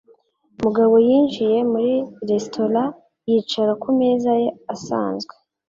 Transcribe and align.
Mugabo 0.63 0.95
yinjiye 1.07 1.57
muri 1.71 1.93
resitora 2.29 2.83
yicara 3.29 3.71
ku 3.81 3.89
meza 3.99 4.31
ye 4.41 4.49
asanzwe. 4.73 5.33